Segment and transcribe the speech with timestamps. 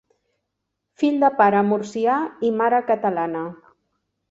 [1.01, 2.17] Fill de pare murcià
[2.49, 3.47] i mare catalana.